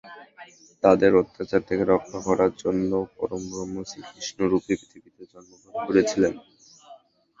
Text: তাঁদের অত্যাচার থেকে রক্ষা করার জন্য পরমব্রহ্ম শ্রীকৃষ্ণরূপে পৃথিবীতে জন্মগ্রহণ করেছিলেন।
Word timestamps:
তাঁদের 0.83 1.11
অত্যাচার 1.21 1.61
থেকে 1.69 1.83
রক্ষা 1.85 2.19
করার 2.27 2.51
জন্য 2.63 2.91
পরমব্রহ্ম 3.17 3.75
শ্রীকৃষ্ণরূপে 3.89 4.73
পৃথিবীতে 4.79 5.23
জন্মগ্রহণ 5.31 5.79
করেছিলেন। 5.87 6.33